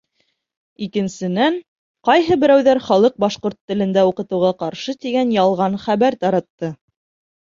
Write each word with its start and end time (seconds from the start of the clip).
Икенсенән, 0.83 1.57
ҡайһы 2.07 2.37
берәүҙәр 2.43 2.79
халыҡ 2.85 3.19
башҡорт 3.23 3.57
телендә 3.73 4.05
уҡытыуға 4.13 4.49
ҡаршы 4.63 4.97
тигән 5.05 5.35
ялған 5.37 5.77
хәбәр 5.85 6.19
таратты. 6.27 6.71